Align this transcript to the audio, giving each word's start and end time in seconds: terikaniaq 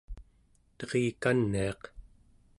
terikaniaq 0.77 1.81